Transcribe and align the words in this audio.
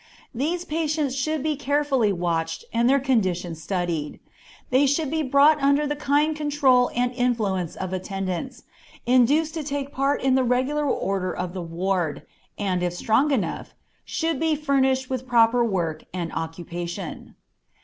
These 0.33 0.65
patients 0.65 1.13
should 1.15 1.43
be 1.43 1.55
carefully 1.55 2.11
watched 2.11 2.65
and 2.73 2.89
their 2.89 2.99
condition 2.99 3.53
studied; 3.53 4.19
they 4.71 4.87
should 4.87 5.11
be 5.11 5.21
brought 5.21 5.61
under 5.61 5.85
the 5.85 5.95
kind 5.95 6.35
control 6.35 6.89
and 6.95 7.11
influence 7.13 7.75
of 7.75 7.93
attendants, 7.93 8.63
induced 9.05 9.53
to 9.53 9.63
take 9.63 9.91
part 9.93 10.23
in 10.23 10.33
the 10.33 10.43
regular 10.43 10.87
order 10.89 11.31
of 11.31 11.53
the 11.53 11.61
ward, 11.61 12.23
and, 12.57 12.81
if 12.81 12.93
strong 12.93 13.29
enough, 13.29 13.75
should 14.03 14.39
be 14.39 14.55
furnished 14.55 15.07
with 15.07 15.27
proper 15.27 15.63
work 15.63 16.05
and 16.11 16.33
occupation. 16.33 17.35